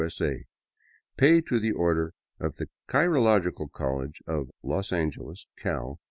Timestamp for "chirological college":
2.89-4.23